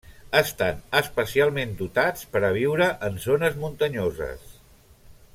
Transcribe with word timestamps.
Estan 0.37 0.79
especialment 0.99 1.75
dotats 1.81 2.25
per 2.35 2.41
a 2.47 2.51
viure 2.57 2.87
en 3.09 3.19
zones 3.27 3.59
muntanyoses. 3.65 4.57